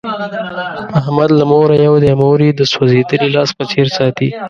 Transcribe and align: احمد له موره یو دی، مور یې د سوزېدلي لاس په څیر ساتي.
احمد 0.99 1.29
له 1.39 1.43
موره 1.51 1.75
یو 1.87 1.95
دی، 2.03 2.11
مور 2.21 2.39
یې 2.45 2.51
د 2.55 2.61
سوزېدلي 2.73 3.29
لاس 3.35 3.49
په 3.57 3.63
څیر 3.71 3.87
ساتي. 3.97 4.27